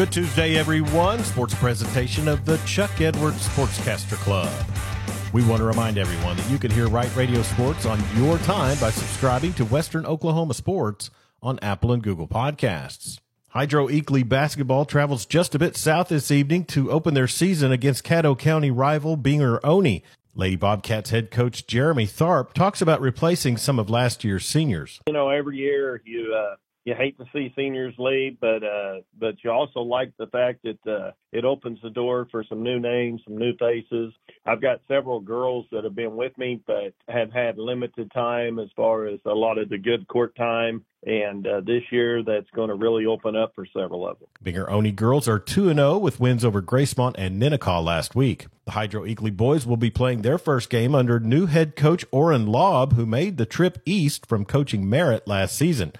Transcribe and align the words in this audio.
Good 0.00 0.12
Tuesday, 0.12 0.56
everyone. 0.56 1.22
Sports 1.24 1.54
presentation 1.56 2.26
of 2.26 2.46
the 2.46 2.56
Chuck 2.64 3.02
Edwards 3.02 3.46
Sportscaster 3.48 4.14
Club. 4.14 4.50
We 5.34 5.44
want 5.44 5.58
to 5.58 5.66
remind 5.66 5.98
everyone 5.98 6.38
that 6.38 6.50
you 6.50 6.56
can 6.56 6.70
hear 6.70 6.88
Right 6.88 7.14
Radio 7.14 7.42
Sports 7.42 7.84
on 7.84 8.02
your 8.16 8.38
time 8.38 8.78
by 8.78 8.92
subscribing 8.92 9.52
to 9.52 9.66
Western 9.66 10.06
Oklahoma 10.06 10.54
Sports 10.54 11.10
on 11.42 11.58
Apple 11.58 11.92
and 11.92 12.02
Google 12.02 12.26
Podcasts. 12.26 13.18
Hydro 13.50 13.88
Eakly 13.88 14.26
basketball 14.26 14.86
travels 14.86 15.26
just 15.26 15.54
a 15.54 15.58
bit 15.58 15.76
south 15.76 16.08
this 16.08 16.30
evening 16.30 16.64
to 16.64 16.90
open 16.90 17.12
their 17.12 17.28
season 17.28 17.70
against 17.70 18.02
Caddo 18.02 18.38
County 18.38 18.70
rival 18.70 19.18
Binger 19.18 19.60
Oney. 19.62 20.02
Lady 20.34 20.56
Bobcats 20.56 21.10
head 21.10 21.30
coach 21.30 21.66
Jeremy 21.66 22.06
Tharp 22.06 22.54
talks 22.54 22.80
about 22.80 23.02
replacing 23.02 23.58
some 23.58 23.78
of 23.78 23.90
last 23.90 24.24
year's 24.24 24.46
seniors. 24.46 24.98
You 25.06 25.12
know, 25.12 25.28
every 25.28 25.58
year 25.58 26.00
you 26.06 26.34
uh, 26.34 26.54
you 26.84 26.94
hate 26.94 27.18
to 27.18 27.24
see 27.32 27.52
seniors 27.56 27.94
leave, 27.98 28.38
but 28.40 28.64
uh, 28.64 29.00
but 29.18 29.34
you 29.44 29.50
also 29.50 29.80
like 29.80 30.12
the 30.18 30.28
fact 30.28 30.64
that 30.64 30.78
uh, 30.90 31.10
it 31.30 31.44
opens 31.44 31.78
the 31.82 31.90
door 31.90 32.26
for 32.30 32.42
some 32.44 32.62
new 32.62 32.80
names, 32.80 33.20
some 33.24 33.36
new 33.36 33.52
faces. 33.58 34.14
I've 34.46 34.62
got 34.62 34.80
several 34.88 35.20
girls 35.20 35.66
that 35.72 35.84
have 35.84 35.94
been 35.94 36.16
with 36.16 36.36
me, 36.38 36.62
but 36.66 36.94
have 37.08 37.32
had 37.32 37.58
limited 37.58 38.10
time 38.12 38.58
as 38.58 38.68
far 38.74 39.06
as 39.06 39.20
a 39.26 39.34
lot 39.34 39.58
of 39.58 39.68
the 39.68 39.78
good 39.78 40.08
court 40.08 40.34
time. 40.36 40.84
And 41.06 41.46
uh, 41.46 41.60
this 41.60 41.82
year, 41.90 42.22
that's 42.22 42.50
going 42.54 42.68
to 42.68 42.74
really 42.74 43.06
open 43.06 43.34
up 43.34 43.54
for 43.54 43.66
several 43.66 44.06
of 44.06 44.18
them. 44.18 44.28
Binger 44.42 44.68
Oney 44.68 44.92
girls 44.92 45.28
are 45.28 45.38
2 45.38 45.72
0 45.74 45.98
with 45.98 46.20
wins 46.20 46.44
over 46.44 46.62
Gracemont 46.62 47.14
and 47.16 47.40
Ninnekah 47.40 47.84
last 47.84 48.14
week. 48.14 48.46
The 48.64 48.72
Hydro 48.72 49.04
Eakly 49.04 49.34
boys 49.34 49.66
will 49.66 49.78
be 49.78 49.90
playing 49.90 50.22
their 50.22 50.38
first 50.38 50.70
game 50.70 50.94
under 50.94 51.18
new 51.18 51.46
head 51.46 51.76
coach 51.76 52.04
Orrin 52.10 52.46
Lobb, 52.46 52.94
who 52.94 53.06
made 53.06 53.36
the 53.36 53.46
trip 53.46 53.80
east 53.84 54.26
from 54.26 54.44
coaching 54.44 54.88
Merritt 54.88 55.26
last 55.26 55.56
season. 55.56 55.92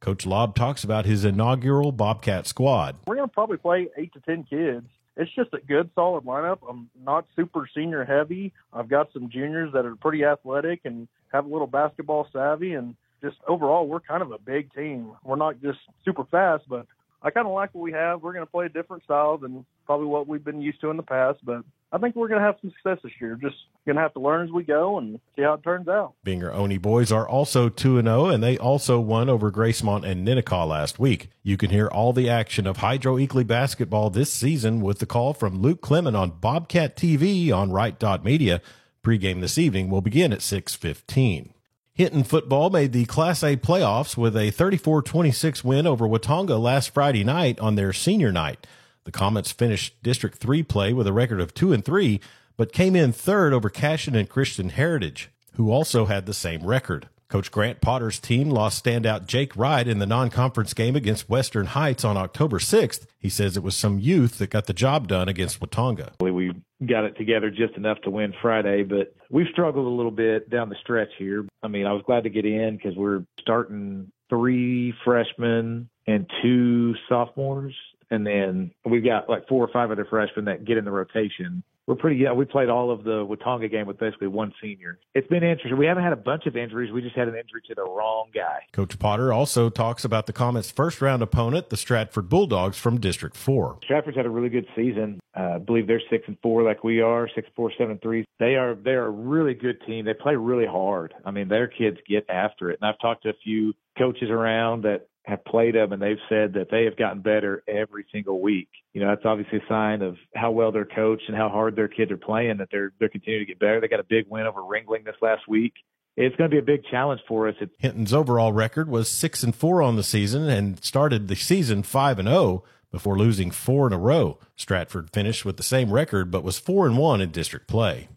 Coach 0.00 0.24
Lobb 0.26 0.54
talks 0.54 0.84
about 0.84 1.06
his 1.06 1.24
inaugural 1.24 1.92
Bobcat 1.92 2.46
squad. 2.46 2.96
We're 3.06 3.16
going 3.16 3.28
to 3.28 3.32
probably 3.32 3.56
play 3.56 3.88
eight 3.96 4.12
to 4.12 4.20
10 4.20 4.44
kids. 4.44 4.86
It's 5.16 5.34
just 5.34 5.52
a 5.52 5.58
good, 5.58 5.90
solid 5.96 6.24
lineup. 6.24 6.58
I'm 6.68 6.88
not 7.04 7.26
super 7.34 7.68
senior 7.74 8.04
heavy. 8.04 8.52
I've 8.72 8.88
got 8.88 9.12
some 9.12 9.28
juniors 9.28 9.72
that 9.72 9.84
are 9.84 9.96
pretty 9.96 10.24
athletic 10.24 10.82
and 10.84 11.08
have 11.32 11.44
a 11.44 11.48
little 11.48 11.66
basketball 11.66 12.28
savvy. 12.32 12.74
And 12.74 12.94
just 13.20 13.36
overall, 13.48 13.88
we're 13.88 13.98
kind 13.98 14.22
of 14.22 14.30
a 14.30 14.38
big 14.38 14.72
team. 14.72 15.12
We're 15.24 15.36
not 15.36 15.60
just 15.60 15.80
super 16.04 16.24
fast, 16.24 16.64
but 16.68 16.86
I 17.20 17.30
kind 17.30 17.48
of 17.48 17.52
like 17.52 17.74
what 17.74 17.82
we 17.82 17.90
have. 17.92 18.22
We're 18.22 18.32
going 18.32 18.46
to 18.46 18.50
play 18.50 18.66
a 18.66 18.70
different 18.70 19.02
style 19.02 19.38
than 19.38 19.66
probably 19.86 20.06
what 20.06 20.28
we've 20.28 20.44
been 20.44 20.62
used 20.62 20.80
to 20.82 20.90
in 20.90 20.96
the 20.96 21.02
past, 21.02 21.40
but 21.42 21.64
I 21.90 21.96
think 21.96 22.16
we're 22.16 22.28
going 22.28 22.40
to 22.40 22.46
have 22.46 22.56
some 22.60 22.70
success 22.70 22.98
this 23.02 23.12
year. 23.18 23.38
Just 23.40 23.56
going 23.86 23.96
to 23.96 24.02
have 24.02 24.12
to 24.12 24.20
learn 24.20 24.46
as 24.46 24.52
we 24.52 24.62
go 24.62 24.98
and 24.98 25.18
see 25.34 25.42
how 25.42 25.54
it 25.54 25.62
turns 25.62 25.88
out. 25.88 26.12
Binger 26.24 26.52
Oney 26.52 26.76
boys 26.76 27.10
are 27.10 27.26
also 27.26 27.70
2 27.70 27.98
and 27.98 28.06
0, 28.06 28.26
and 28.26 28.42
they 28.42 28.58
also 28.58 29.00
won 29.00 29.30
over 29.30 29.50
Gracemont 29.50 30.04
and 30.04 30.26
Ninnekah 30.26 30.68
last 30.68 30.98
week. 30.98 31.30
You 31.42 31.56
can 31.56 31.70
hear 31.70 31.86
all 31.86 32.12
the 32.12 32.28
action 32.28 32.66
of 32.66 32.78
Hydro 32.78 33.16
Eakly 33.16 33.46
basketball 33.46 34.10
this 34.10 34.30
season 34.30 34.82
with 34.82 34.98
the 34.98 35.06
call 35.06 35.32
from 35.32 35.62
Luke 35.62 35.80
Clement 35.80 36.16
on 36.16 36.32
Bobcat 36.32 36.94
TV 36.94 37.50
on 37.52 37.72
Right 37.72 37.98
Media. 38.22 38.60
Pregame 39.02 39.40
this 39.40 39.56
evening 39.56 39.88
will 39.88 40.02
begin 40.02 40.32
at 40.34 40.42
615. 40.42 41.54
Hinton 41.94 42.22
football 42.22 42.68
made 42.68 42.92
the 42.92 43.06
Class 43.06 43.42
A 43.42 43.56
playoffs 43.56 44.16
with 44.16 44.36
a 44.36 44.52
34-26 44.52 45.64
win 45.64 45.86
over 45.86 46.06
Watonga 46.06 46.60
last 46.60 46.90
Friday 46.90 47.24
night 47.24 47.58
on 47.58 47.74
their 47.74 47.92
senior 47.92 48.30
night. 48.30 48.66
The 49.08 49.12
Comets 49.12 49.52
finished 49.52 50.02
District 50.02 50.36
3 50.36 50.62
play 50.64 50.92
with 50.92 51.06
a 51.06 51.14
record 51.14 51.40
of 51.40 51.54
2 51.54 51.72
and 51.72 51.82
3, 51.82 52.20
but 52.58 52.74
came 52.74 52.94
in 52.94 53.10
third 53.10 53.54
over 53.54 53.70
Cashion 53.70 54.14
and 54.14 54.28
Christian 54.28 54.68
Heritage, 54.68 55.30
who 55.54 55.72
also 55.72 56.04
had 56.04 56.26
the 56.26 56.34
same 56.34 56.62
record. 56.62 57.08
Coach 57.30 57.50
Grant 57.50 57.80
Potter's 57.80 58.20
team 58.20 58.50
lost 58.50 58.84
standout 58.84 59.24
Jake 59.24 59.56
Wright 59.56 59.88
in 59.88 59.98
the 59.98 60.04
non-conference 60.04 60.74
game 60.74 60.94
against 60.94 61.30
Western 61.30 61.68
Heights 61.68 62.04
on 62.04 62.18
October 62.18 62.58
6th. 62.58 63.06
He 63.18 63.30
says 63.30 63.56
it 63.56 63.62
was 63.62 63.74
some 63.74 63.98
youth 63.98 64.36
that 64.36 64.50
got 64.50 64.66
the 64.66 64.74
job 64.74 65.08
done 65.08 65.26
against 65.26 65.58
Watonga. 65.58 66.10
We 66.20 66.52
got 66.86 67.04
it 67.04 67.16
together 67.16 67.48
just 67.50 67.78
enough 67.78 68.02
to 68.02 68.10
win 68.10 68.34
Friday, 68.42 68.82
but 68.82 69.14
we've 69.30 69.48
struggled 69.52 69.86
a 69.86 69.88
little 69.88 70.10
bit 70.10 70.50
down 70.50 70.68
the 70.68 70.76
stretch 70.82 71.12
here. 71.16 71.46
I 71.62 71.68
mean, 71.68 71.86
I 71.86 71.94
was 71.94 72.02
glad 72.04 72.24
to 72.24 72.30
get 72.30 72.44
in 72.44 72.76
because 72.76 72.94
we're 72.94 73.24
starting 73.40 74.12
three 74.28 74.92
freshmen 75.02 75.88
and 76.06 76.30
two 76.42 76.94
sophomores 77.08 77.74
and 78.10 78.26
then 78.26 78.70
we've 78.84 79.04
got 79.04 79.28
like 79.28 79.46
four 79.48 79.64
or 79.64 79.68
five 79.72 79.90
other 79.90 80.06
freshmen 80.08 80.46
that 80.46 80.64
get 80.64 80.76
in 80.76 80.84
the 80.84 80.90
rotation. 80.90 81.62
We're 81.86 81.94
pretty, 81.94 82.16
yeah, 82.16 82.32
we 82.32 82.44
played 82.44 82.68
all 82.68 82.90
of 82.90 83.02
the 83.02 83.24
Watonga 83.24 83.70
game 83.70 83.86
with 83.86 83.98
basically 83.98 84.26
one 84.26 84.52
senior. 84.60 84.98
It's 85.14 85.26
been 85.28 85.42
interesting. 85.42 85.78
We 85.78 85.86
haven't 85.86 86.04
had 86.04 86.12
a 86.12 86.16
bunch 86.16 86.44
of 86.44 86.54
injuries. 86.54 86.92
We 86.92 87.00
just 87.00 87.16
had 87.16 87.28
an 87.28 87.34
injury 87.34 87.62
to 87.68 87.74
the 87.74 87.82
wrong 87.82 88.28
guy. 88.34 88.58
Coach 88.72 88.98
Potter 88.98 89.32
also 89.32 89.70
talks 89.70 90.04
about 90.04 90.26
the 90.26 90.34
Comets' 90.34 90.70
first 90.70 91.00
round 91.00 91.22
opponent, 91.22 91.70
the 91.70 91.78
Stratford 91.78 92.28
Bulldogs 92.28 92.76
from 92.76 93.00
District 93.00 93.34
4. 93.34 93.78
Stratford's 93.84 94.18
had 94.18 94.26
a 94.26 94.30
really 94.30 94.50
good 94.50 94.66
season. 94.76 95.18
Uh, 95.34 95.54
I 95.54 95.58
believe 95.58 95.86
they're 95.86 96.02
six 96.10 96.24
and 96.26 96.36
four 96.42 96.62
like 96.62 96.84
we 96.84 97.00
are, 97.00 97.26
six, 97.34 97.48
four, 97.56 97.72
seven, 97.78 97.98
three. 98.02 98.26
They 98.38 98.56
are, 98.56 98.74
they 98.74 98.90
are 98.90 99.06
a 99.06 99.10
really 99.10 99.54
good 99.54 99.80
team. 99.86 100.04
They 100.04 100.12
play 100.12 100.36
really 100.36 100.66
hard. 100.66 101.14
I 101.24 101.30
mean, 101.30 101.48
their 101.48 101.68
kids 101.68 101.96
get 102.06 102.28
after 102.28 102.70
it. 102.70 102.78
And 102.82 102.90
I've 102.90 103.00
talked 103.00 103.22
to 103.22 103.30
a 103.30 103.34
few 103.42 103.72
coaches 103.96 104.28
around 104.28 104.82
that 104.82 105.06
have 105.28 105.44
played 105.44 105.74
them 105.74 105.92
and 105.92 106.00
they've 106.00 106.18
said 106.28 106.54
that 106.54 106.68
they 106.70 106.84
have 106.84 106.96
gotten 106.96 107.20
better 107.20 107.62
every 107.68 108.06
single 108.10 108.40
week. 108.40 108.68
You 108.94 109.02
know, 109.02 109.08
that's 109.08 109.26
obviously 109.26 109.58
a 109.58 109.68
sign 109.68 110.00
of 110.00 110.16
how 110.34 110.50
well 110.50 110.72
they're 110.72 110.86
coached 110.86 111.24
and 111.28 111.36
how 111.36 111.50
hard 111.50 111.76
their 111.76 111.88
kids 111.88 112.10
are 112.10 112.16
playing 112.16 112.56
that 112.56 112.68
they're 112.72 112.92
they're 112.98 113.10
continuing 113.10 113.46
to 113.46 113.52
get 113.52 113.58
better. 113.58 113.80
They 113.80 113.88
got 113.88 114.00
a 114.00 114.04
big 114.04 114.24
win 114.28 114.46
over 114.46 114.62
Ringling 114.62 115.04
this 115.04 115.16
last 115.20 115.46
week. 115.46 115.74
It's 116.16 116.34
going 116.36 116.50
to 116.50 116.54
be 116.54 116.58
a 116.58 116.62
big 116.62 116.84
challenge 116.90 117.20
for 117.28 117.46
us. 117.46 117.54
Hinton's 117.78 118.12
overall 118.12 118.52
record 118.52 118.88
was 118.88 119.08
6 119.08 119.44
and 119.44 119.54
4 119.54 119.82
on 119.82 119.94
the 119.94 120.02
season 120.02 120.48
and 120.48 120.82
started 120.82 121.28
the 121.28 121.36
season 121.36 121.84
5 121.84 122.18
and 122.18 122.28
0 122.28 122.64
before 122.90 123.16
losing 123.16 123.50
4 123.50 123.88
in 123.88 123.92
a 123.92 123.98
row. 123.98 124.38
Stratford 124.56 125.10
finished 125.10 125.44
with 125.44 125.58
the 125.58 125.62
same 125.62 125.92
record 125.92 126.30
but 126.30 126.42
was 126.42 126.58
4 126.58 126.86
and 126.86 126.98
1 126.98 127.20
in 127.20 127.30
district 127.30 127.68
play. 127.68 128.08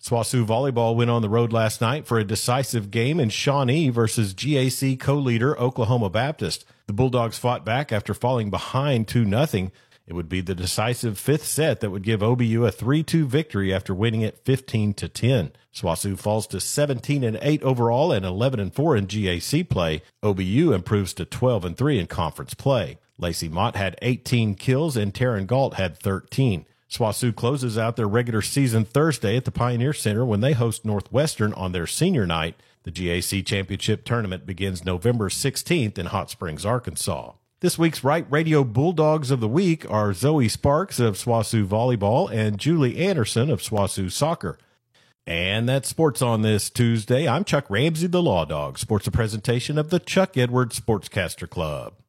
SWOSU 0.00 0.46
volleyball 0.46 0.96
went 0.96 1.10
on 1.10 1.20
the 1.20 1.28
road 1.28 1.52
last 1.52 1.82
night 1.82 2.06
for 2.06 2.18
a 2.18 2.24
decisive 2.24 2.90
game 2.90 3.20
in 3.20 3.28
Shawnee 3.28 3.90
versus 3.90 4.32
GAC 4.32 4.98
co-leader 4.98 5.58
Oklahoma 5.60 6.08
Baptist. 6.08 6.64
The 6.86 6.94
Bulldogs 6.94 7.36
fought 7.36 7.66
back 7.66 7.92
after 7.92 8.14
falling 8.14 8.48
behind 8.48 9.08
2 9.08 9.28
0. 9.28 9.70
It 10.06 10.14
would 10.14 10.28
be 10.30 10.40
the 10.40 10.54
decisive 10.54 11.18
fifth 11.18 11.44
set 11.44 11.80
that 11.80 11.90
would 11.90 12.02
give 12.02 12.20
OBU 12.20 12.66
a 12.66 12.72
3-2 12.72 13.26
victory 13.26 13.74
after 13.74 13.94
winning 13.94 14.22
it 14.22 14.42
15 14.46 14.94
to 14.94 15.06
10. 15.06 15.52
SWOSU 15.74 16.18
falls 16.18 16.46
to 16.46 16.60
17 16.60 17.22
and 17.22 17.38
8 17.42 17.62
overall 17.62 18.10
and 18.10 18.24
11 18.24 18.58
and 18.58 18.74
4 18.74 18.96
in 18.96 19.06
GAC 19.06 19.68
play. 19.68 20.00
OBU 20.22 20.74
improves 20.74 21.12
to 21.12 21.26
12 21.26 21.66
and 21.66 21.76
3 21.76 21.98
in 21.98 22.06
conference 22.06 22.54
play. 22.54 22.98
Lacey 23.18 23.50
Mott 23.50 23.76
had 23.76 23.98
18 24.00 24.54
kills 24.54 24.96
and 24.96 25.12
Taryn 25.12 25.46
Galt 25.46 25.74
had 25.74 25.98
13. 25.98 26.64
SWOSU 26.90 27.36
closes 27.36 27.78
out 27.78 27.94
their 27.94 28.08
regular 28.08 28.42
season 28.42 28.84
Thursday 28.84 29.36
at 29.36 29.44
the 29.44 29.52
Pioneer 29.52 29.92
Center 29.92 30.24
when 30.24 30.40
they 30.40 30.54
host 30.54 30.84
Northwestern 30.84 31.52
on 31.52 31.70
their 31.70 31.86
senior 31.86 32.26
night. 32.26 32.56
The 32.82 32.90
GAC 32.90 33.46
Championship 33.46 34.04
Tournament 34.04 34.44
begins 34.44 34.84
November 34.84 35.28
16th 35.28 35.98
in 35.98 36.06
Hot 36.06 36.30
Springs, 36.30 36.66
Arkansas. 36.66 37.32
This 37.60 37.78
week's 37.78 38.02
Right 38.02 38.26
Radio 38.28 38.64
Bulldogs 38.64 39.30
of 39.30 39.38
the 39.38 39.46
Week 39.46 39.88
are 39.88 40.12
Zoe 40.12 40.48
Sparks 40.48 40.98
of 40.98 41.14
SWOSU 41.14 41.64
Volleyball 41.64 42.28
and 42.28 42.58
Julie 42.58 42.98
Anderson 42.98 43.50
of 43.50 43.62
SWOSU 43.62 44.10
Soccer. 44.10 44.58
And 45.26 45.68
that's 45.68 45.88
sports 45.88 46.22
on 46.22 46.42
this 46.42 46.70
Tuesday. 46.70 47.28
I'm 47.28 47.44
Chuck 47.44 47.66
Ramsey, 47.70 48.08
the 48.08 48.22
Law 48.22 48.44
Dog. 48.44 48.78
Sports 48.78 49.06
a 49.06 49.12
presentation 49.12 49.78
of 49.78 49.90
the 49.90 50.00
Chuck 50.00 50.36
Edwards 50.36 50.80
Sportscaster 50.80 51.48
Club. 51.48 52.00